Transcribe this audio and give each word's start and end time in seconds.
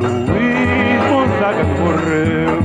Luiz 0.00 1.10
Gonzaga 1.10 1.64
morreu, 1.64 2.62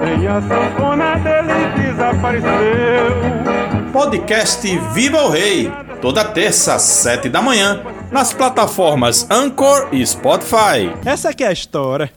nem 0.00 0.26
a 0.26 0.42
sanfona 0.42 1.14
dele 1.16 1.52
desapareceu. 1.76 2.52
Podcast 3.92 4.76
Viva 4.92 5.22
o 5.22 5.30
Rei, 5.30 5.70
toda 6.02 6.24
terça 6.24 6.74
às 6.74 6.82
sete 6.82 7.28
da 7.28 7.40
manhã, 7.40 7.80
nas 8.10 8.32
plataformas 8.32 9.24
Anchor 9.30 9.88
e 9.92 10.04
Spotify. 10.04 10.90
Essa 11.04 11.28
aqui 11.30 11.44
é 11.44 11.48
a 11.48 11.52
história. 11.52 12.10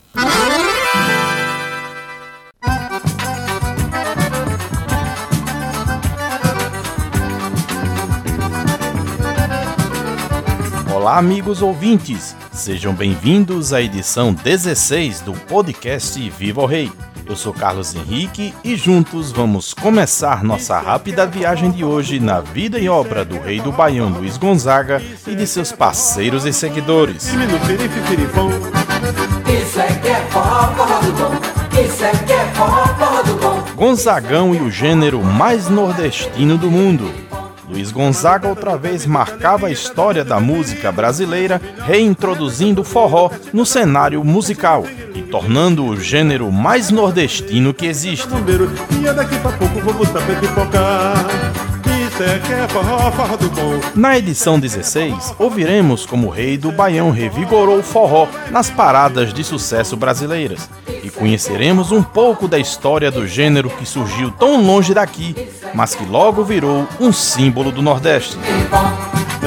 Olá, 10.91 11.17
amigos 11.19 11.61
ouvintes. 11.61 12.35
Sejam 12.57 12.91
bem-vindos 12.91 13.71
à 13.71 13.83
edição 13.83 14.33
16 14.33 15.21
do 15.21 15.31
podcast 15.31 16.19
Viva 16.31 16.59
o 16.63 16.65
Rei. 16.65 16.91
Eu 17.23 17.35
sou 17.35 17.53
Carlos 17.53 17.93
Henrique 17.93 18.51
e 18.63 18.75
juntos 18.75 19.31
vamos 19.31 19.75
começar 19.75 20.43
nossa 20.43 20.79
rápida 20.79 21.27
viagem 21.27 21.69
de 21.69 21.85
hoje 21.85 22.19
na 22.19 22.41
vida 22.41 22.79
e 22.79 22.89
obra 22.89 23.23
do 23.23 23.39
rei 23.39 23.61
do 23.61 23.71
Baião 23.71 24.09
Luiz 24.09 24.37
Gonzaga 24.37 24.99
e 25.27 25.35
de 25.35 25.45
seus 25.45 25.71
parceiros 25.71 26.45
e 26.45 26.51
seguidores. 26.51 27.29
Gonzagão 33.75 34.55
e 34.55 34.61
o 34.61 34.71
gênero 34.71 35.23
mais 35.23 35.69
nordestino 35.69 36.57
do 36.57 36.71
mundo. 36.71 37.36
Luiz 37.69 37.91
Gonzaga 37.91 38.47
outra 38.47 38.77
vez 38.77 39.05
marcava 39.05 39.67
a 39.67 39.71
história 39.71 40.23
da 40.23 40.39
música 40.39 40.91
brasileira, 40.91 41.61
reintroduzindo 41.85 42.81
o 42.81 42.85
forró 42.85 43.29
no 43.51 43.65
cenário 43.65 44.23
musical 44.23 44.85
e 45.13 45.21
tornando 45.23 45.85
o 45.85 45.99
gênero 45.99 46.49
mais 46.51 46.89
nordestino 46.89 47.73
que 47.73 47.85
existe. 47.85 48.27
Forró, 52.69 53.11
forró 53.11 53.37
do 53.37 53.49
bom. 53.49 53.79
Na 53.95 54.17
edição 54.17 54.59
16, 54.59 55.35
ouviremos 55.37 56.05
como 56.05 56.27
o 56.27 56.29
rei 56.29 56.57
do 56.57 56.71
Baião 56.71 57.11
revigorou 57.11 57.79
o 57.79 57.83
forró 57.83 58.27
nas 58.51 58.69
paradas 58.69 59.33
de 59.33 59.43
sucesso 59.43 59.95
brasileiras 59.95 60.69
e 61.03 61.09
conheceremos 61.09 61.91
um 61.91 62.01
pouco 62.01 62.47
da 62.47 62.57
história 62.57 63.11
do 63.11 63.27
gênero 63.27 63.69
que 63.69 63.85
surgiu 63.85 64.31
tão 64.31 64.61
longe 64.61 64.93
daqui, 64.93 65.35
mas 65.73 65.93
que 65.93 66.05
logo 66.05 66.43
virou 66.43 66.87
um 66.99 67.11
símbolo 67.13 67.71
do 67.71 67.81
Nordeste. 67.81 68.37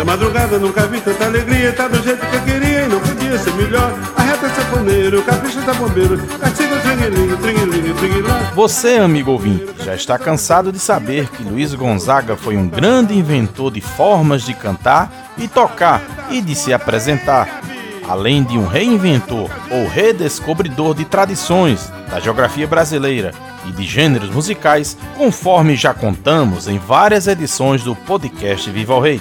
Madrugada 0.05 0.59
nunca 0.59 0.87
vi 0.87 1.01
tanta 1.01 1.27
alegria, 1.27 1.73
tá 1.73 1.87
do 1.87 2.03
jeito 2.03 2.27
que 2.27 2.35
eu 2.35 2.41
queria 2.41 2.85
e 2.85 2.89
não 2.89 3.01
podia 3.31 3.39
ser 3.39 3.55
melhor. 3.55 3.99
Arreta 4.17 4.49
saponeiro, 4.51 5.23
capricha 5.23 5.63
tá 5.63 5.73
bombeiro, 5.75 6.19
castiga 6.39 6.75
o 6.75 6.81
tringuelinho, 6.81 7.37
tringuelinho, 7.37 7.95
tringuilá. 7.95 8.53
Você, 8.55 8.97
amigo 8.97 9.31
ouvinte, 9.31 9.67
já 9.85 9.95
está 9.95 10.19
cansado 10.19 10.73
de 10.73 10.79
saber 10.79 11.29
que 11.29 11.45
Luiz 11.45 11.73
Gonzaga 11.75 12.37
foi 12.37 12.57
um 12.57 12.69
grande 12.69 13.17
inventor 13.17 13.71
de 13.71 13.81
formas 13.81 14.43
de 14.43 14.55
cantar 14.55 15.33
e 15.39 15.47
tocar 15.47 16.03
e 16.31 16.41
de 16.41 16.55
se 16.55 16.73
apresentar, 16.73 17.61
além 18.09 18.43
de 18.43 18.59
um 18.59 18.67
reinventor 18.67 19.49
ou 19.71 19.89
redescobridor 19.89 20.95
de 20.95 21.05
tradições 21.05 21.91
da 22.11 22.19
geografia 22.19 22.67
brasileira 22.67 23.33
e 23.67 23.73
de 23.73 23.85
gêneros 23.85 24.31
musicais, 24.31 24.97
conforme 25.17 25.77
já 25.77 25.95
contamos 25.95 26.67
em 26.67 26.79
várias 26.79 27.29
edições 27.29 27.85
do 27.85 27.95
podcast 27.95 28.69
Viva 28.71 28.95
o 28.95 29.01
Rei. 29.01 29.21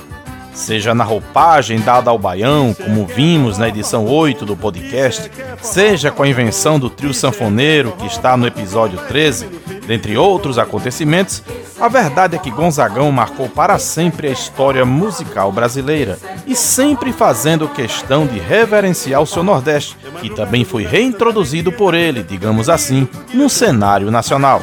Seja 0.53 0.93
na 0.93 1.03
roupagem 1.03 1.79
dada 1.79 2.09
ao 2.09 2.17
baião, 2.17 2.73
como 2.73 3.05
vimos 3.05 3.57
na 3.57 3.69
edição 3.69 4.05
8 4.05 4.45
do 4.45 4.57
podcast, 4.57 5.31
seja 5.61 6.11
com 6.11 6.23
a 6.23 6.27
invenção 6.27 6.79
do 6.79 6.89
trio 6.89 7.13
sanfoneiro 7.13 7.93
que 7.93 8.05
está 8.05 8.35
no 8.35 8.45
episódio 8.45 8.99
13, 9.07 9.47
dentre 9.87 10.17
outros 10.17 10.57
acontecimentos, 10.57 11.43
a 11.79 11.87
verdade 11.87 12.35
é 12.35 12.39
que 12.39 12.51
Gonzagão 12.51 13.09
marcou 13.11 13.47
para 13.47 13.79
sempre 13.79 14.27
a 14.27 14.31
história 14.31 14.85
musical 14.85 15.49
brasileira 15.51 16.19
e 16.45 16.53
sempre 16.53 17.13
fazendo 17.13 17.69
questão 17.69 18.27
de 18.27 18.37
reverenciar 18.37 19.21
o 19.21 19.25
seu 19.25 19.43
Nordeste, 19.43 19.95
que 20.19 20.29
também 20.29 20.65
foi 20.65 20.83
reintroduzido 20.83 21.71
por 21.71 21.93
ele, 21.93 22.21
digamos 22.21 22.69
assim, 22.69 23.07
no 23.33 23.49
cenário 23.49 24.11
nacional. 24.11 24.61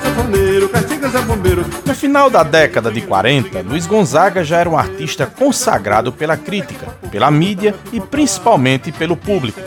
Bombeiro, 1.09 1.65
No 1.85 1.95
final 1.95 2.29
da 2.29 2.43
década 2.43 2.91
de 2.91 3.01
40, 3.01 3.63
Luiz 3.63 3.87
Gonzaga 3.87 4.43
já 4.43 4.59
era 4.59 4.69
um 4.69 4.77
artista 4.77 5.25
consagrado 5.25 6.13
pela 6.13 6.37
crítica, 6.37 6.87
pela 7.11 7.31
mídia 7.31 7.75
e 7.93 8.01
principalmente 8.01 8.91
pelo 8.91 9.17
público. 9.17 9.61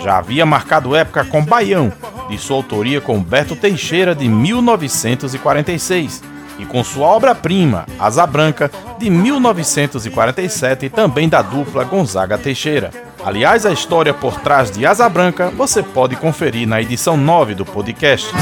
Já 0.00 0.18
havia 0.18 0.46
marcado 0.46 0.94
época 0.94 1.24
com 1.24 1.44
Baião, 1.44 1.92
de 2.28 2.38
sua 2.38 2.56
autoria 2.56 3.00
com 3.00 3.16
Humberto 3.16 3.56
Teixeira 3.56 4.14
de 4.14 4.28
1946, 4.28 6.22
e 6.60 6.64
com 6.64 6.82
sua 6.84 7.08
obra-prima, 7.08 7.84
Asa 7.98 8.26
Branca, 8.26 8.70
de 8.98 9.10
1947, 9.10 10.88
também 10.88 11.28
da 11.28 11.42
dupla 11.42 11.84
Gonzaga 11.84 12.38
Teixeira. 12.38 12.90
Aliás, 13.24 13.66
a 13.66 13.72
história 13.72 14.14
por 14.14 14.38
trás 14.40 14.70
de 14.70 14.86
Asa 14.86 15.08
Branca 15.08 15.50
você 15.50 15.82
pode 15.82 16.14
conferir 16.16 16.68
na 16.68 16.80
edição 16.80 17.16
9 17.16 17.54
do 17.54 17.64
podcast. 17.64 18.32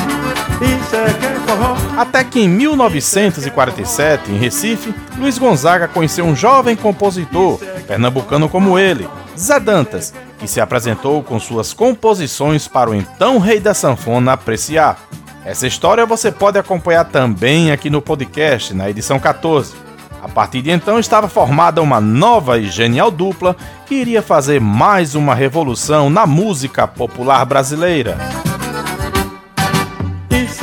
Até 1.97 2.23
que 2.25 2.41
em 2.41 2.49
1947, 2.49 4.31
em 4.31 4.37
Recife, 4.37 4.95
Luiz 5.19 5.39
Gonzaga 5.39 5.89
conheceu 5.89 6.25
um 6.25 6.37
jovem 6.37 6.77
compositor, 6.77 7.59
pernambucano 7.87 8.49
como 8.49 8.79
ele, 8.79 9.09
Zé 9.37 9.59
Dantas, 9.59 10.13
que 10.39 10.47
se 10.47 10.61
apresentou 10.61 11.23
com 11.23 11.41
suas 11.41 11.73
composições 11.73 12.69
para 12.69 12.91
o 12.91 12.95
então 12.95 13.39
rei 13.39 13.61
da 13.61 13.73
sanfona 13.73 14.33
apreciar. 14.33 14.99
Essa 15.45 15.67
história 15.67 16.05
você 16.05 16.31
pode 16.31 16.59
acompanhar 16.59 17.05
também 17.05 17.71
aqui 17.71 17.89
no 17.89 18.03
podcast, 18.03 18.75
na 18.75 18.91
edição 18.91 19.19
14. 19.19 19.75
A 20.23 20.29
partir 20.29 20.61
de 20.61 20.71
então 20.71 20.99
estava 20.99 21.29
formada 21.29 21.81
uma 21.81 22.01
nova 22.01 22.59
e 22.59 22.69
genial 22.69 23.11
dupla 23.11 23.57
que 23.87 23.95
iria 23.95 24.21
fazer 24.21 24.61
mais 24.61 25.15
uma 25.15 25.35
revolução 25.35 26.11
na 26.11 26.27
música 26.27 26.87
popular 26.87 27.45
brasileira. 27.47 28.19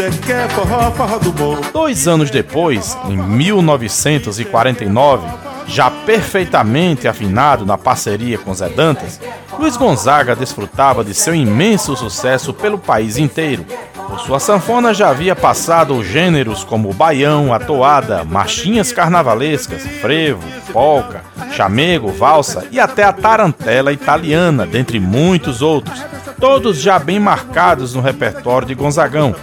Isso 0.03 0.19
é 0.19 0.25
que 0.25 0.31
é 0.33 0.49
forró, 0.49 0.91
forró 0.91 1.17
do 1.17 1.31
bom. 1.31 1.61
Dois 1.71 2.09
anos 2.09 2.29
depois, 2.29 2.97
em 3.07 3.15
1949, 3.15 5.25
já 5.67 5.89
perfeitamente 5.89 7.07
afinado 7.07 7.65
na 7.65 7.77
parceria 7.77 8.37
com 8.37 8.53
Zé 8.53 8.69
Dantas, 8.69 9.19
Luiz 9.57 9.77
Gonzaga 9.77 10.35
desfrutava 10.35 11.03
de 11.03 11.13
seu 11.13 11.33
imenso 11.33 11.95
sucesso 11.95 12.53
pelo 12.53 12.77
país 12.77 13.17
inteiro. 13.17 13.65
Por 14.07 14.19
sua 14.19 14.39
sanfona 14.39 14.93
já 14.93 15.09
havia 15.09 15.35
passado 15.35 16.03
gêneros 16.03 16.63
como 16.63 16.93
baião, 16.93 17.53
a 17.53 17.59
toada, 17.59 18.23
marchinhas 18.23 18.91
carnavalescas, 18.91 19.81
frevo, 20.01 20.43
polca, 20.71 21.23
chamego, 21.51 22.11
valsa 22.11 22.65
e 22.71 22.79
até 22.79 23.03
a 23.03 23.13
tarantela 23.13 23.91
italiana, 23.91 24.65
dentre 24.65 24.99
muitos 24.99 25.61
outros 25.61 26.03
todos 26.43 26.81
já 26.81 26.99
bem 26.99 27.21
marcados 27.21 27.95
no 27.95 28.01
repertório 28.01 28.67
de 28.67 28.75
Gonzagão, 28.75 29.33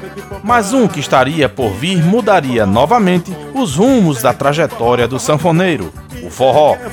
mas 0.45 0.75
um 0.75 0.87
que 0.87 1.01
estaria 1.01 1.49
por 1.49 1.71
vir 1.71 2.05
mudaria 2.05 2.67
novamente 2.67 3.35
os 3.55 3.77
rumos 3.77 4.21
da 4.21 4.35
trajetória 4.35 5.09
do 5.09 5.19
sanfoneiro, 5.19 5.91
o 6.31 6.33
forró. 6.33 6.77
É. 6.77 6.91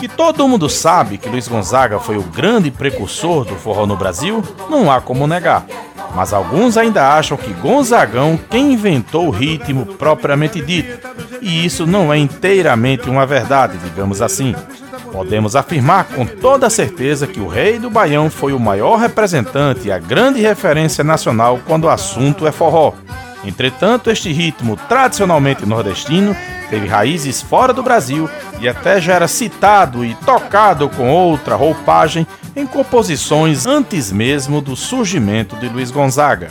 Que 0.00 0.08
todo 0.08 0.48
mundo 0.48 0.68
sabe 0.68 1.16
que 1.16 1.28
Luiz 1.28 1.46
Gonzaga 1.48 2.00
foi 2.00 2.18
o 2.18 2.22
grande 2.22 2.70
precursor 2.70 3.44
do 3.44 3.54
forró 3.54 3.86
no 3.86 3.96
Brasil, 3.96 4.42
não 4.68 4.90
há 4.90 5.00
como 5.00 5.26
negar. 5.26 5.64
Mas 6.14 6.32
alguns 6.32 6.76
ainda 6.76 7.16
acham 7.16 7.36
que 7.36 7.52
Gonzagão 7.54 8.38
quem 8.50 8.72
inventou 8.72 9.28
o 9.28 9.30
ritmo 9.30 9.86
propriamente 9.86 10.60
dito, 10.60 11.08
e 11.40 11.64
isso 11.64 11.86
não 11.86 12.12
é 12.12 12.18
inteiramente 12.18 13.08
uma 13.08 13.24
verdade, 13.24 13.78
digamos 13.78 14.20
assim. 14.20 14.54
Podemos 15.10 15.56
afirmar 15.56 16.04
com 16.06 16.26
toda 16.26 16.68
certeza 16.68 17.26
que 17.26 17.40
o 17.40 17.46
Rei 17.46 17.78
do 17.78 17.88
Baião 17.88 18.28
foi 18.28 18.52
o 18.52 18.58
maior 18.58 18.96
representante 18.96 19.88
e 19.88 19.92
a 19.92 19.98
grande 19.98 20.40
referência 20.40 21.04
nacional 21.04 21.60
quando 21.66 21.84
o 21.84 21.88
assunto 21.88 22.46
é 22.46 22.52
forró. 22.52 22.92
Entretanto, 23.46 24.10
este 24.10 24.32
ritmo 24.32 24.76
tradicionalmente 24.88 25.66
nordestino 25.66 26.34
teve 26.70 26.86
raízes 26.86 27.42
fora 27.42 27.72
do 27.72 27.82
Brasil 27.82 28.28
e 28.60 28.68
até 28.68 29.00
já 29.00 29.14
era 29.14 29.28
citado 29.28 30.04
e 30.04 30.14
tocado 30.14 30.88
com 30.88 31.10
outra 31.10 31.54
roupagem 31.54 32.26
em 32.56 32.66
composições 32.66 33.66
antes 33.66 34.10
mesmo 34.10 34.60
do 34.60 34.74
surgimento 34.74 35.56
de 35.56 35.68
Luiz 35.68 35.90
Gonzaga. 35.90 36.48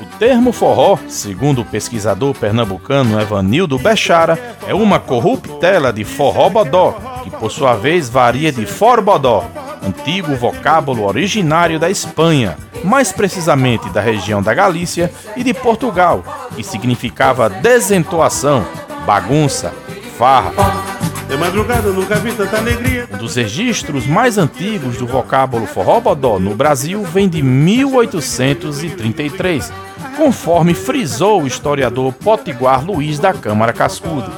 O 0.00 0.18
termo 0.18 0.52
forró, 0.52 0.98
segundo 1.08 1.60
o 1.62 1.64
pesquisador 1.64 2.34
pernambucano 2.34 3.20
Evanildo 3.20 3.78
Bechara, 3.78 4.38
é 4.66 4.74
uma 4.74 4.98
corruptela 4.98 5.92
de 5.92 6.04
forró 6.04 6.48
bodó, 6.48 6.96
que 7.22 7.30
por 7.30 7.50
sua 7.50 7.74
vez 7.74 8.08
varia 8.08 8.50
de 8.50 8.64
forbodó, 8.64 9.44
antigo 9.82 10.34
vocábulo 10.36 11.04
originário 11.04 11.78
da 11.78 11.90
Espanha, 11.90 12.56
mais 12.84 13.10
precisamente 13.10 13.90
da 13.90 14.00
região 14.00 14.40
da 14.42 14.54
Galícia 14.54 15.10
e 15.36 15.42
de 15.42 15.54
Portugal, 15.54 16.22
que 16.54 16.62
significava 16.62 17.48
desentoação, 17.48 18.64
bagunça, 19.06 19.72
farra. 20.18 20.52
De 21.28 21.36
madrugada 21.36 21.90
nunca 21.90 22.16
vi 22.16 22.32
tanta 22.32 22.58
alegria. 22.58 23.08
Um 23.12 23.16
dos 23.16 23.36
registros 23.36 24.06
mais 24.06 24.38
antigos 24.38 24.98
do 24.98 25.06
vocábulo 25.06 25.66
forró-bodó 25.66 26.38
no 26.38 26.54
Brasil 26.54 27.02
vem 27.02 27.26
de 27.28 27.42
1833, 27.42 29.72
conforme 30.16 30.74
frisou 30.74 31.42
o 31.42 31.46
historiador 31.46 32.12
potiguar 32.12 32.84
Luiz 32.84 33.18
da 33.18 33.32
Câmara 33.32 33.72
Cascudo. 33.72 34.30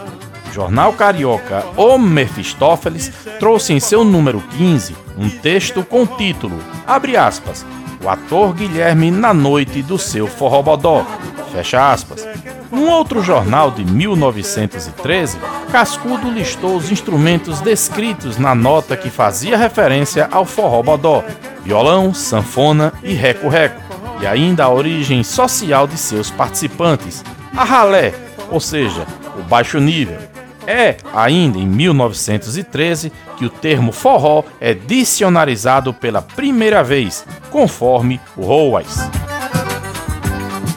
O 0.48 0.52
jornal 0.54 0.92
carioca 0.92 1.64
O 1.76 1.98
Mefistófeles 1.98 3.12
trouxe 3.38 3.74
em 3.74 3.80
seu 3.80 4.04
número 4.04 4.40
15 4.56 4.96
um 5.18 5.28
texto 5.28 5.82
com 5.82 6.02
o 6.02 6.06
título, 6.06 6.58
abre 6.86 7.16
aspas, 7.16 7.64
o 8.02 8.08
ator 8.08 8.54
Guilherme 8.54 9.10
na 9.10 9.32
noite 9.32 9.82
do 9.82 9.98
seu 9.98 10.26
forró-bodó, 10.26 11.04
fecha 11.52 11.90
aspas. 11.90 12.26
Num 12.70 12.90
outro 12.90 13.22
jornal 13.22 13.70
de 13.70 13.84
1913, 13.84 15.38
Cascudo 15.70 16.30
listou 16.30 16.76
os 16.76 16.90
instrumentos 16.90 17.60
descritos 17.60 18.38
na 18.38 18.54
nota 18.54 18.96
que 18.96 19.08
fazia 19.08 19.56
referência 19.56 20.28
ao 20.30 20.44
forró-bodó, 20.44 21.24
violão, 21.64 22.12
sanfona 22.12 22.92
e 23.02 23.14
reco-reco, 23.14 23.80
e 24.20 24.26
ainda 24.26 24.64
a 24.64 24.70
origem 24.70 25.22
social 25.22 25.86
de 25.86 25.96
seus 25.96 26.30
participantes, 26.30 27.24
a 27.56 27.64
ralé, 27.64 28.12
ou 28.50 28.60
seja, 28.60 29.06
o 29.38 29.42
baixo 29.42 29.78
nível. 29.78 30.18
É 30.66 30.96
ainda 31.14 31.58
em 31.58 31.66
1913 31.66 33.12
que 33.36 33.44
o 33.44 33.50
termo 33.50 33.92
forró 33.92 34.42
é 34.60 34.74
dicionarizado 34.74 35.92
pela 35.92 36.22
primeira 36.22 36.82
vez, 36.82 37.24
conforme 37.50 38.20
Howes. 38.36 38.98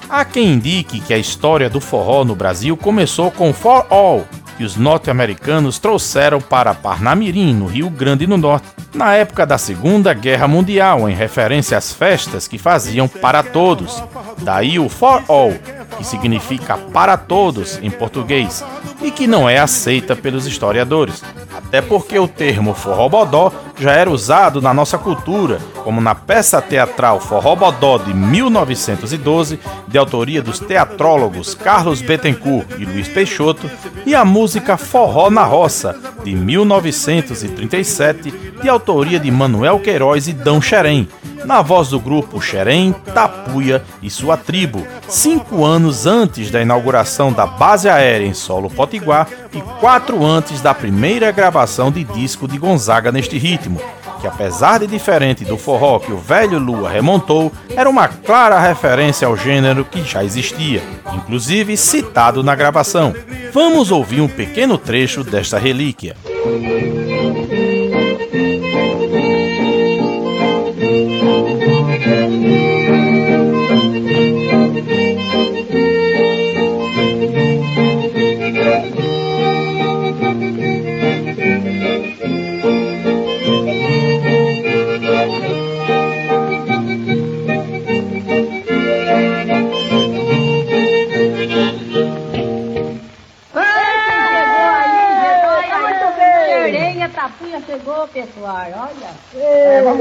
Há 0.09 0.25
quem 0.25 0.53
indique 0.53 0.99
que 0.99 1.13
a 1.13 1.17
história 1.17 1.69
do 1.69 1.79
forró 1.79 2.25
no 2.25 2.35
Brasil 2.35 2.75
começou 2.75 3.29
com 3.29 3.53
For 3.53 3.85
All, 3.89 4.25
que 4.57 4.63
os 4.63 4.75
norte-americanos 4.75 5.79
trouxeram 5.79 6.41
para 6.41 6.73
Parnamirim, 6.73 7.53
no 7.53 7.67
Rio 7.67 7.89
Grande 7.89 8.25
do 8.25 8.35
Norte, 8.35 8.67
na 8.93 9.15
época 9.15 9.45
da 9.45 9.57
Segunda 9.57 10.13
Guerra 10.13 10.47
Mundial, 10.47 11.07
em 11.07 11.13
referência 11.13 11.77
às 11.77 11.93
festas 11.93 12.47
que 12.47 12.57
faziam 12.57 13.07
para 13.07 13.43
todos. 13.43 14.03
Daí 14.39 14.79
o 14.79 14.89
For 14.89 15.23
All, 15.27 15.53
que 15.97 16.03
significa 16.03 16.77
para 16.77 17.15
todos 17.15 17.79
em 17.81 17.91
português, 17.91 18.65
e 19.01 19.11
que 19.11 19.27
não 19.27 19.47
é 19.47 19.59
aceita 19.59 20.15
pelos 20.15 20.45
historiadores. 20.45 21.23
Até 21.69 21.83
porque 21.83 22.17
o 22.17 22.27
termo 22.27 22.73
forró-bodó 22.73 23.51
já 23.77 23.91
era 23.91 24.09
usado 24.09 24.59
na 24.59 24.73
nossa 24.73 24.97
cultura, 24.97 25.59
como 25.83 26.01
na 26.01 26.15
peça 26.15 26.59
teatral 26.59 27.19
Forró-bodó 27.19 27.99
de 27.99 28.11
1912, 28.11 29.59
de 29.87 29.97
autoria 29.99 30.41
dos 30.41 30.59
teatrólogos 30.59 31.53
Carlos 31.53 32.01
Bettencourt 32.01 32.71
e 32.79 32.85
Luiz 32.85 33.07
Peixoto, 33.07 33.69
e 34.03 34.15
a 34.15 34.25
música 34.25 34.77
Forró 34.77 35.29
na 35.29 35.43
Roça, 35.43 35.95
de 36.23 36.35
1937, 36.35 38.31
de 38.61 38.69
autoria 38.69 39.19
de 39.19 39.31
Manuel 39.31 39.79
Queiroz 39.79 40.27
e 40.27 40.33
Dão 40.33 40.61
Xerém, 40.61 41.07
na 41.45 41.61
voz 41.61 41.89
do 41.89 41.99
grupo 41.99 42.41
Xerém, 42.41 42.93
Tapuia 43.13 43.83
e 44.01 44.09
sua 44.09 44.37
tribo, 44.37 44.85
cinco 45.07 45.65
anos 45.65 46.05
antes 46.05 46.51
da 46.51 46.61
inauguração 46.61 47.31
da 47.31 47.45
base 47.45 47.87
aérea 47.87 48.25
em 48.25 48.33
solo 48.33 48.69
potiguar 48.69 49.27
e 49.53 49.61
quatro 49.79 50.25
antes 50.25 50.61
da 50.61 50.73
primeira 50.73 51.31
gravação 51.31 51.91
de 51.91 52.03
disco 52.03 52.47
de 52.47 52.57
Gonzaga 52.57 53.11
neste 53.11 53.37
ritmo, 53.37 53.79
que 54.19 54.27
apesar 54.27 54.79
de 54.79 54.87
diferente 54.87 55.45
do 55.45 55.57
forró 55.57 55.99
que 55.99 56.11
o 56.11 56.17
velho 56.17 56.59
Lua 56.59 56.89
remontou, 56.89 57.51
era 57.75 57.89
uma 57.89 58.07
clara 58.07 58.59
referência 58.59 59.27
ao 59.27 59.37
gênero 59.37 59.85
que 59.85 60.03
já 60.03 60.23
existia, 60.23 60.83
inclusive 61.13 61.77
citado 61.77 62.43
na 62.43 62.55
gravação. 62.55 63.13
Vamos 63.51 63.91
ouvir 63.91 64.21
um 64.21 64.27
pequeno 64.27 64.77
trecho 64.77 65.23
desta 65.23 65.57
relíquia. 65.57 66.15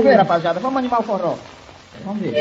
Ver, 0.08 0.16
rapaziada. 0.16 0.60
Vamos 0.60 0.78
animar 0.78 1.00
o 1.00 1.02
forró. 1.02 1.34
Vamos 2.04 2.20
ver. 2.20 2.34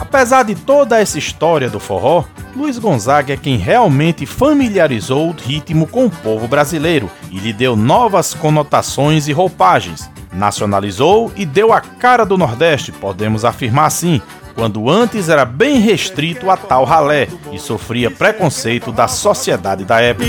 Apesar 0.00 0.44
de 0.44 0.54
toda 0.54 1.00
essa 1.00 1.18
história 1.18 1.68
do 1.68 1.80
forró, 1.80 2.24
Luiz 2.54 2.78
Gonzaga 2.78 3.32
é 3.32 3.36
quem 3.36 3.56
realmente 3.56 4.26
familiarizou 4.26 5.30
o 5.30 5.32
ritmo 5.32 5.86
com 5.86 6.06
o 6.06 6.10
povo 6.10 6.46
brasileiro 6.46 7.10
e 7.30 7.38
lhe 7.38 7.52
deu 7.52 7.74
novas 7.74 8.34
conotações 8.34 9.26
e 9.26 9.32
roupagens. 9.32 10.11
Nacionalizou 10.32 11.32
e 11.36 11.44
deu 11.44 11.72
a 11.72 11.80
cara 11.80 12.24
do 12.24 12.38
Nordeste, 12.38 12.90
podemos 12.92 13.44
afirmar 13.44 13.86
assim, 13.86 14.20
quando 14.54 14.88
antes 14.88 15.28
era 15.28 15.44
bem 15.44 15.78
restrito 15.78 16.50
a 16.50 16.56
tal 16.56 16.84
ralé 16.84 17.28
e 17.52 17.58
sofria 17.58 18.10
preconceito 18.10 18.92
da 18.92 19.08
sociedade 19.08 19.84
da 19.84 20.00
época. 20.00 20.26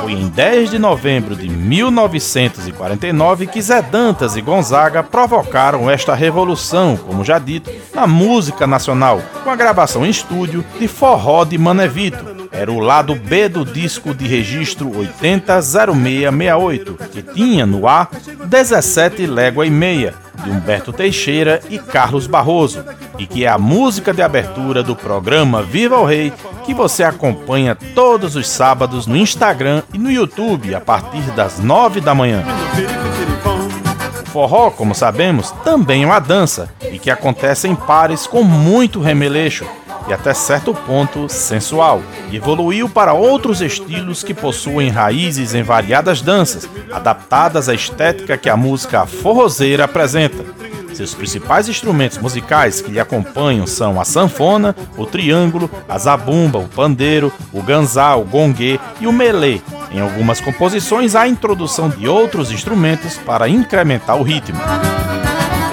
Foi 0.00 0.12
em 0.12 0.28
10 0.28 0.70
de 0.70 0.78
novembro 0.78 1.34
de 1.36 1.48
1949 1.48 3.46
que 3.46 3.62
Zé 3.62 3.82
Dantas 3.82 4.36
e 4.36 4.40
Gonzaga 4.40 5.02
provocaram 5.02 5.90
esta 5.90 6.14
revolução, 6.14 6.96
como 6.96 7.24
já 7.24 7.38
dito, 7.38 7.70
na 7.94 8.06
música 8.06 8.66
nacional, 8.66 9.22
com 9.44 9.50
a 9.50 9.56
gravação 9.56 10.04
em 10.04 10.10
estúdio 10.10 10.64
de 10.78 10.88
Forró 10.88 11.44
de 11.44 11.56
Manevito. 11.58 12.37
Era 12.58 12.72
o 12.72 12.80
lado 12.80 13.14
B 13.14 13.48
do 13.48 13.64
disco 13.64 14.12
de 14.12 14.26
registro 14.26 14.90
800668, 14.98 16.98
que 17.12 17.22
tinha 17.22 17.64
no 17.64 17.86
ar 17.86 18.10
17 18.46 19.26
légua 19.26 19.64
e 19.64 19.70
meia, 19.70 20.12
de 20.42 20.50
Humberto 20.50 20.92
Teixeira 20.92 21.60
e 21.70 21.78
Carlos 21.78 22.26
Barroso, 22.26 22.84
e 23.16 23.28
que 23.28 23.44
é 23.44 23.48
a 23.48 23.58
música 23.58 24.12
de 24.12 24.22
abertura 24.22 24.82
do 24.82 24.96
programa 24.96 25.62
Viva 25.62 26.00
o 26.00 26.04
Rei, 26.04 26.32
que 26.64 26.74
você 26.74 27.04
acompanha 27.04 27.76
todos 27.94 28.34
os 28.34 28.48
sábados 28.48 29.06
no 29.06 29.16
Instagram 29.16 29.84
e 29.94 29.98
no 29.98 30.10
YouTube 30.10 30.74
a 30.74 30.80
partir 30.80 31.22
das 31.36 31.60
9 31.60 32.00
da 32.00 32.12
manhã. 32.12 32.42
Forró, 34.32 34.72
como 34.72 34.96
sabemos, 34.96 35.52
também 35.62 36.02
é 36.02 36.06
uma 36.06 36.18
dança 36.18 36.68
e 36.90 36.98
que 36.98 37.08
acontece 37.08 37.68
em 37.68 37.76
pares 37.76 38.26
com 38.26 38.42
muito 38.42 39.00
remeleixo 39.00 39.64
e 40.08 40.12
até 40.12 40.32
certo 40.32 40.72
ponto 40.72 41.28
sensual, 41.28 42.02
e 42.30 42.36
evoluiu 42.36 42.88
para 42.88 43.12
outros 43.12 43.60
estilos 43.60 44.22
que 44.22 44.32
possuem 44.32 44.88
raízes 44.88 45.54
em 45.54 45.62
variadas 45.62 46.22
danças, 46.22 46.68
adaptadas 46.90 47.68
à 47.68 47.74
estética 47.74 48.38
que 48.38 48.48
a 48.48 48.56
música 48.56 49.04
forrozeira 49.06 49.84
apresenta. 49.84 50.44
Seus 50.94 51.14
principais 51.14 51.68
instrumentos 51.68 52.18
musicais 52.18 52.80
que 52.80 52.90
lhe 52.90 52.98
acompanham 52.98 53.66
são 53.66 54.00
a 54.00 54.04
sanfona, 54.04 54.74
o 54.96 55.06
triângulo, 55.06 55.70
a 55.88 55.98
zabumba, 55.98 56.58
o 56.58 56.66
pandeiro, 56.66 57.32
o 57.52 57.62
ganzá, 57.62 58.16
o 58.16 58.24
gongue 58.24 58.80
e 59.00 59.06
o 59.06 59.12
melê. 59.12 59.60
Em 59.92 60.00
algumas 60.00 60.40
composições 60.40 61.14
há 61.14 61.22
a 61.22 61.28
introdução 61.28 61.88
de 61.88 62.08
outros 62.08 62.50
instrumentos 62.50 63.16
para 63.16 63.48
incrementar 63.48 64.16
o 64.16 64.22
ritmo. 64.22 64.58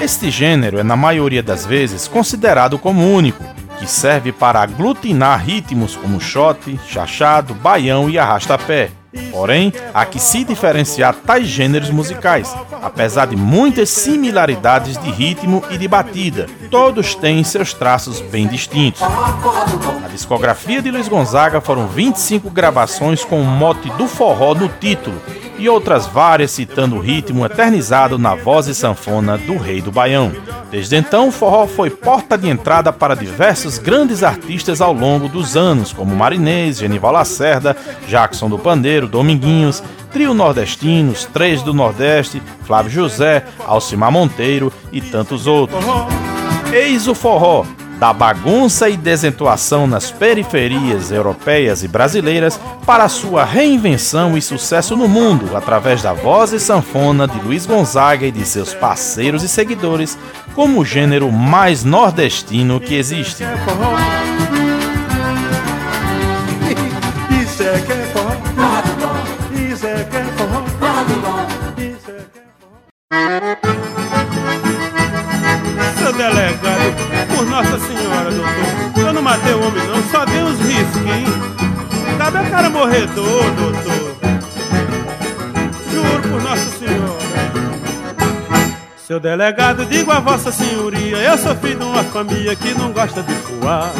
Este 0.00 0.30
gênero 0.30 0.78
é 0.78 0.84
na 0.84 0.94
maioria 0.94 1.42
das 1.42 1.66
vezes 1.66 2.06
considerado 2.06 2.78
como 2.78 3.12
único, 3.12 3.42
que 3.78 3.86
serve 3.86 4.32
para 4.32 4.60
aglutinar 4.60 5.44
ritmos 5.44 5.96
como 5.96 6.20
shot, 6.20 6.78
chachado, 6.86 7.54
baião 7.54 8.08
e 8.08 8.18
arrastapé. 8.18 8.90
Porém, 9.30 9.72
há 9.94 10.04
que 10.04 10.18
se 10.18 10.44
diferenciar 10.44 11.14
tais 11.14 11.46
gêneros 11.46 11.90
musicais, 11.90 12.54
apesar 12.82 13.26
de 13.26 13.36
muitas 13.36 13.88
similaridades 13.88 14.98
de 14.98 15.10
ritmo 15.10 15.62
e 15.70 15.78
de 15.78 15.88
batida, 15.88 16.46
todos 16.70 17.14
têm 17.14 17.42
seus 17.42 17.72
traços 17.72 18.20
bem 18.20 18.46
distintos. 18.46 19.00
Na 20.00 20.08
discografia 20.08 20.82
de 20.82 20.90
Luiz 20.90 21.08
Gonzaga 21.08 21.60
foram 21.60 21.86
25 21.86 22.50
gravações 22.50 23.24
com 23.24 23.40
o 23.40 23.44
mote 23.44 23.88
do 23.90 24.06
forró 24.06 24.54
no 24.54 24.68
título, 24.68 25.20
e 25.58 25.68
outras 25.68 26.06
várias 26.06 26.50
citando 26.50 26.96
o 26.96 27.00
ritmo 27.00 27.44
eternizado 27.44 28.18
na 28.18 28.34
voz 28.34 28.66
e 28.66 28.74
sanfona 28.74 29.38
do 29.38 29.56
Rei 29.56 29.80
do 29.80 29.90
Baião. 29.90 30.32
Desde 30.70 30.96
então, 30.96 31.28
o 31.28 31.32
forró 31.32 31.66
foi 31.66 31.90
porta 31.90 32.36
de 32.36 32.48
entrada 32.48 32.92
para 32.92 33.14
diversos 33.14 33.78
grandes 33.78 34.22
artistas 34.22 34.80
ao 34.80 34.92
longo 34.92 35.28
dos 35.28 35.56
anos, 35.56 35.92
como 35.92 36.14
Marinês, 36.14 36.78
Genival 36.78 37.12
Lacerda, 37.12 37.76
Jackson 38.08 38.48
do 38.48 38.58
Pandeiro, 38.58 39.06
Dominguinhos, 39.06 39.82
Trio 40.12 40.34
Nordestinos, 40.34 41.24
Três 41.26 41.62
do 41.62 41.72
Nordeste, 41.72 42.42
Flávio 42.64 42.90
José, 42.90 43.44
Alcimar 43.66 44.10
Monteiro 44.10 44.72
e 44.92 45.00
tantos 45.00 45.46
outros. 45.46 45.84
Eis 46.72 47.06
o 47.06 47.14
forró, 47.14 47.64
da 47.98 48.12
bagunça 48.12 48.88
e 48.88 48.96
desentoação 48.96 49.86
nas 49.86 50.10
periferias 50.10 51.10
europeias 51.10 51.82
e 51.82 51.88
brasileiras 51.88 52.60
para 52.84 53.08
sua 53.08 53.44
reinvenção 53.44 54.36
e 54.36 54.42
sucesso 54.42 54.96
no 54.96 55.08
mundo 55.08 55.56
através 55.56 56.02
da 56.02 56.12
voz 56.12 56.52
e 56.52 56.60
sanfona 56.60 57.26
de 57.26 57.38
Luiz 57.40 57.66
Gonzaga 57.66 58.26
e 58.26 58.30
de 58.30 58.44
seus 58.44 58.74
parceiros 58.74 59.42
e 59.42 59.48
seguidores, 59.48 60.18
como 60.54 60.80
o 60.80 60.84
gênero 60.84 61.32
mais 61.32 61.84
nordestino 61.84 62.78
que 62.78 62.94
existe. 62.94 63.44
Doutor, 78.36 79.06
eu 79.06 79.12
não 79.12 79.22
matei 79.22 79.54
o 79.54 79.66
homem 79.66 79.86
não, 79.86 80.02
só 80.10 80.24
dei 80.24 80.42
uns 80.42 80.58
risquinhos. 80.60 81.56
Cabe 82.18 82.38
a 82.38 82.50
cara 82.50 82.70
morredor, 82.70 83.44
doutor. 83.56 84.16
Juro 85.92 86.22
por 86.22 86.42
Nossa 86.42 86.70
Senhora. 86.78 87.26
Seu 89.06 89.20
delegado, 89.20 89.86
digo 89.86 90.10
a 90.10 90.18
vossa 90.18 90.50
senhoria, 90.50 91.18
eu 91.18 91.38
sou 91.38 91.54
filho 91.56 91.78
de 91.78 91.84
uma 91.84 92.02
família 92.02 92.56
que 92.56 92.74
não 92.74 92.90
gosta 92.90 93.22
de 93.22 93.32
voar. 93.34 93.92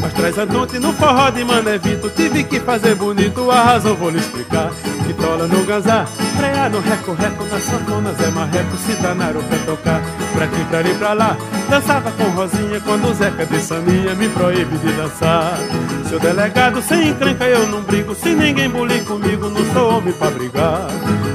Mas 0.00 0.12
traz 0.12 0.38
a 0.38 0.44
noite 0.44 0.78
no 0.78 0.92
forró 0.92 1.30
de 1.30 1.44
Manevito, 1.44 2.10
tive 2.10 2.44
que 2.44 2.60
fazer 2.60 2.94
bonito, 2.94 3.50
a 3.50 3.62
razão 3.62 3.94
vou 3.94 4.10
lhe 4.10 4.18
explicar. 4.18 4.70
Que 5.10 5.14
tola 5.14 5.48
no 5.48 5.64
ganzá, 5.64 6.06
freia 6.36 6.68
no 6.68 6.78
reco-reco, 6.78 7.42
na 7.46 7.58
sanfona 7.58 8.12
Zé 8.12 8.30
Marreco, 8.30 8.76
se 8.76 8.92
danaram 9.02 9.42
pra 9.42 9.58
tocar. 9.58 10.00
Pra 10.32 10.44
aqui, 10.44 10.64
pra 10.66 10.78
ali, 10.78 10.94
pra 10.94 11.12
lá, 11.14 11.36
dançava 11.68 12.12
com 12.12 12.30
Rosinha, 12.30 12.80
quando 12.80 13.10
o 13.10 13.14
Zeca 13.14 13.44
de 13.44 13.60
Saninha 13.60 14.14
me 14.14 14.28
proíbe 14.28 14.78
de 14.78 14.92
dançar. 14.92 15.58
Seu 16.10 16.18
delegado, 16.18 16.82
sem 16.82 17.10
encrenca 17.10 17.44
eu 17.44 17.68
não 17.68 17.82
brigo, 17.82 18.16
se 18.16 18.34
ninguém 18.34 18.68
bulir 18.68 19.04
comigo, 19.04 19.48
não 19.48 19.64
sou 19.72 19.96
homem 19.96 20.12
pra 20.12 20.28
brigar. 20.28 20.88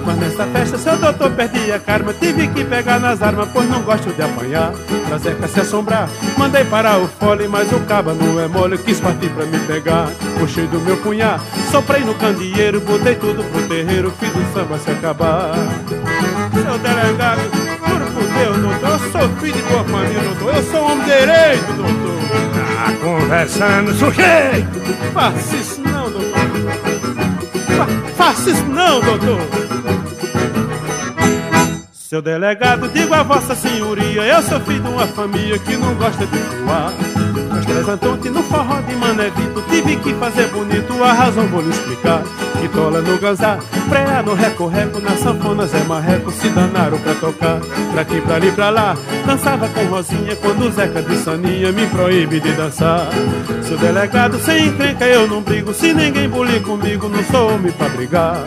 Mas 0.06 0.18
nessa 0.18 0.46
festa, 0.48 0.78
seu 0.78 0.98
doutor 0.98 1.32
perdi 1.32 1.72
a 1.72 1.80
karma, 1.80 2.14
tive 2.14 2.46
que 2.50 2.66
pegar 2.66 3.00
nas 3.00 3.22
armas, 3.22 3.48
pois 3.54 3.70
não 3.70 3.82
gosto 3.84 4.10
de 4.12 4.22
apanhar. 4.22 4.74
Pra 5.08 5.18
Zeca 5.18 5.48
se 5.48 5.62
assombrar, 5.62 6.10
mandei 6.38 6.66
parar 6.66 6.98
o 7.00 7.08
fole, 7.08 7.48
mas 7.48 7.72
o 7.72 7.80
caba 7.86 8.14
não 8.14 8.38
é 8.38 8.50
mole, 8.50 8.78
quis 8.78 9.00
partir 9.00 9.30
pra 9.30 9.46
me 9.46 9.58
pegar. 9.60 10.10
Puxei 10.38 10.68
do 10.68 10.82
meu 10.82 10.98
punhar, 10.98 11.40
soprei 11.72 12.04
no 12.04 12.14
candeeiro, 12.14 12.82
botei 12.82 13.16
tudo 13.16 13.46
pro 13.46 13.62
terreiro, 13.70 14.12
fiz 14.20 14.30
o 14.36 14.54
samba 14.54 14.78
se 14.78 14.92
acabar. 14.92 15.56
Seu 16.52 16.78
delegado, 16.80 17.55
Deus, 18.38 18.58
doutor, 18.58 18.90
eu 18.90 19.12
sou 19.12 19.30
filho 19.40 19.54
de 19.54 19.62
boa 19.64 19.84
família, 19.86 20.22
doutor, 20.22 20.56
eu 20.56 20.64
sou 20.64 20.84
homem 20.84 21.06
direito, 21.06 21.74
doutor. 21.74 22.16
Tá 22.76 22.92
conversando, 23.02 23.94
sujeito! 23.94 25.14
Faça 25.14 25.56
isso 25.56 25.82
não, 25.82 26.12
doutor. 26.12 26.40
Fa 27.78 27.88
faça 28.16 28.50
isso 28.52 28.66
não, 28.66 29.00
doutor. 29.00 29.40
Seu 31.94 32.22
delegado, 32.22 32.88
digo 32.90 33.14
a 33.14 33.24
vossa 33.24 33.56
senhoria, 33.56 34.22
eu 34.22 34.42
sou 34.44 34.60
filho 34.60 34.82
de 34.84 34.90
uma 34.90 35.08
família 35.08 35.58
que 35.58 35.76
não 35.76 35.96
gosta 35.96 36.26
de 36.26 36.38
voar. 36.38 36.94
Antonte 37.78 38.30
no 38.30 38.42
forró 38.44 38.82
de 38.82 38.96
Manevito, 38.96 39.62
tive 39.70 39.96
que 39.98 40.14
fazer 40.16 40.48
bonito, 40.48 41.04
a 41.04 41.14
razão 41.14 41.46
vou 41.48 41.62
lhe 41.62 41.70
explicar. 41.70 42.24
Que 42.62 42.70
tola 42.70 43.02
no 43.02 43.18
ganzá, 43.18 43.58
freia 43.90 44.22
no 44.24 44.34
reco-reco, 44.34 45.00
na 45.00 45.12
sanfona 45.18 45.68
Zé 45.68 45.84
Marreco, 45.84 46.32
se 46.32 46.50
danaram 46.50 46.98
pra 46.98 47.14
tocar. 47.16 47.60
Pra 47.92 48.02
aqui, 48.02 48.22
pra 48.22 48.36
ali, 48.36 48.52
pra 48.52 48.70
lá, 48.70 48.98
dançava 49.26 49.68
com 49.68 49.84
Rosinha, 49.86 50.36
quando 50.38 50.72
Zeca 50.72 51.02
de 51.02 51.18
Saninha 51.18 51.72
me 51.72 51.86
proíbe 51.88 52.40
de 52.40 52.52
dançar. 52.54 53.08
Seu 53.68 53.78
delegado, 53.78 54.40
sem 54.40 54.68
encrenca 54.68 55.06
eu 55.06 55.28
não 55.28 55.42
brigo, 55.42 55.74
se 55.74 55.94
ninguém 55.94 56.30
bulir 56.30 56.62
comigo, 56.62 57.10
não 57.10 57.24
sou 57.26 57.54
homem 57.54 57.72
pra 57.72 57.90
brigar. 57.90 58.44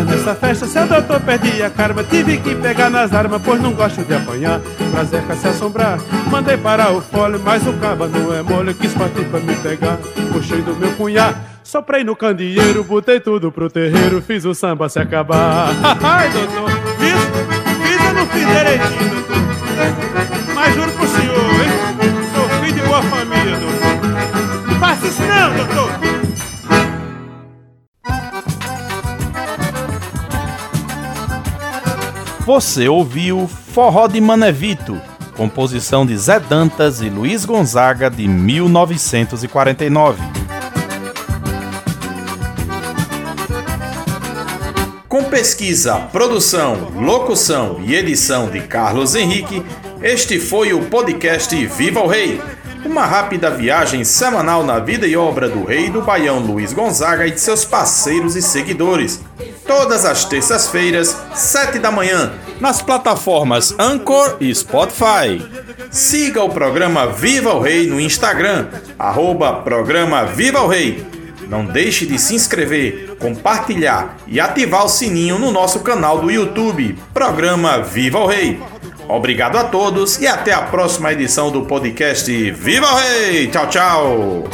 Mas 0.00 0.08
nessa 0.08 0.34
festa, 0.34 0.66
seu 0.66 0.86
doutor 0.86 1.20
perdi 1.20 1.62
a 1.62 1.68
karma, 1.68 2.02
tive 2.02 2.38
que 2.38 2.54
pegar 2.54 2.88
nas 2.88 3.12
armas, 3.12 3.42
pois 3.44 3.60
não 3.60 3.74
gosto 3.74 4.02
de 4.02 4.14
apanhar. 4.14 4.58
Pra 4.90 5.04
Zeca 5.04 5.36
se 5.36 5.48
assombrar, 5.48 5.98
mandei 6.30 6.56
parar 6.56 6.90
o 6.92 7.02
fole, 7.02 7.38
mas 7.38 7.66
o 7.66 7.74
caba 7.74 8.08
não 8.08 8.32
é 8.32 8.40
mole, 8.40 8.72
quis 8.72 8.94
partir 8.94 9.26
pra 9.26 9.40
me 9.40 9.54
pegar. 9.56 9.98
Puxei 10.32 10.62
do 10.62 10.74
meu 10.74 10.90
punhar, 10.92 11.38
soprei 11.62 12.02
no 12.02 12.16
candeeiro, 12.16 12.82
botei 12.82 13.20
tudo 13.20 13.52
pro 13.52 13.68
terreiro, 13.68 14.22
fiz 14.22 14.46
o 14.46 14.54
samba 14.54 14.88
se 14.88 14.98
acabar. 14.98 15.68
Ai, 16.02 16.30
doutor, 16.30 16.70
fiz, 16.98 17.86
fiz 17.86 18.06
eu 18.06 18.14
não 18.14 18.26
fiz 18.28 18.46
direitinho, 18.46 19.10
doutor. 19.10 19.36
Mas 20.54 20.74
juro 20.76 20.92
pro 20.92 21.08
senhor, 21.08 21.36
hein? 21.36 22.32
Sou 22.34 22.48
filho 22.60 22.72
de 22.72 22.80
boa 22.80 23.02
família, 23.02 23.54
doutor. 23.54 24.78
Faça 24.80 25.06
isso 25.06 25.22
não, 25.24 25.56
doutor. 25.56 25.89
Você 32.52 32.88
ouviu 32.88 33.46
Forró 33.46 34.08
de 34.08 34.20
Manevito, 34.20 35.00
composição 35.36 36.04
de 36.04 36.16
Zé 36.16 36.40
Dantas 36.40 37.00
e 37.00 37.08
Luiz 37.08 37.44
Gonzaga 37.44 38.10
de 38.10 38.26
1949. 38.26 40.20
Com 45.08 45.22
pesquisa, 45.22 45.94
produção, 46.10 46.90
locução 46.96 47.80
e 47.84 47.94
edição 47.94 48.50
de 48.50 48.62
Carlos 48.62 49.14
Henrique, 49.14 49.64
este 50.02 50.40
foi 50.40 50.72
o 50.72 50.86
podcast 50.86 51.54
Viva 51.66 52.00
o 52.00 52.08
Rei, 52.08 52.42
uma 52.84 53.06
rápida 53.06 53.48
viagem 53.48 54.02
semanal 54.02 54.64
na 54.64 54.80
vida 54.80 55.06
e 55.06 55.16
obra 55.16 55.48
do 55.48 55.64
rei 55.64 55.88
do 55.88 56.02
Baião 56.02 56.40
Luiz 56.40 56.72
Gonzaga 56.72 57.28
e 57.28 57.30
de 57.30 57.40
seus 57.40 57.64
parceiros 57.64 58.34
e 58.34 58.42
seguidores. 58.42 59.20
Todas 59.70 60.04
as 60.04 60.24
terças-feiras, 60.24 61.16
7 61.32 61.78
da 61.78 61.92
manhã, 61.92 62.32
nas 62.58 62.82
plataformas 62.82 63.72
Anchor 63.78 64.36
e 64.40 64.52
Spotify. 64.52 65.40
Siga 65.92 66.42
o 66.42 66.48
programa 66.48 67.06
Viva 67.06 67.54
o 67.54 67.60
Rei 67.60 67.86
no 67.86 68.00
Instagram, 68.00 68.66
arroba 68.98 69.52
programa 69.62 70.24
Viva 70.24 70.60
o 70.60 70.66
Rei. 70.66 71.06
Não 71.48 71.64
deixe 71.64 72.04
de 72.04 72.18
se 72.18 72.34
inscrever, 72.34 73.14
compartilhar 73.20 74.16
e 74.26 74.40
ativar 74.40 74.84
o 74.84 74.88
sininho 74.88 75.38
no 75.38 75.52
nosso 75.52 75.78
canal 75.80 76.18
do 76.18 76.32
YouTube, 76.32 76.98
Programa 77.14 77.80
Viva 77.80 78.18
o 78.18 78.26
Rei. 78.26 78.60
Obrigado 79.08 79.56
a 79.56 79.62
todos 79.62 80.20
e 80.20 80.26
até 80.26 80.52
a 80.52 80.62
próxima 80.62 81.12
edição 81.12 81.48
do 81.52 81.62
podcast 81.62 82.28
Viva 82.50 82.88
o 82.88 82.96
Rei! 82.96 83.46
Tchau, 83.46 83.68
tchau! 83.68 84.44